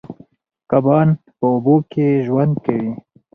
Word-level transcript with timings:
کبان 0.71 1.07
په 1.37 1.45
اوبو 1.53 1.75
کې 1.91 2.07
ژوند 2.25 2.53
کوي 2.65 2.91